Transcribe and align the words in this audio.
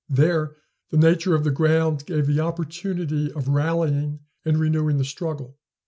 There 0.09 0.55
the 0.89 0.97
nature 0.97 1.35
of 1.35 1.43
the 1.43 1.51
ground 1.51 2.07
gave 2.07 2.25
the 2.25 2.39
opportunity 2.39 3.31
of 3.33 3.47
rallying 3.49 4.21
and 4.43 4.57
renewing 4.57 4.97
the 4.97 5.05
struggle. 5.05 5.59